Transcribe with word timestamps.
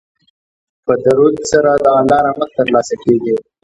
په 0.85 0.93
درود 1.05 1.35
سره 1.51 1.71
د 1.83 1.85
الله 1.97 2.19
رحمت 2.27 2.49
ترلاسه 2.59 2.95
کیږي. 3.03 3.35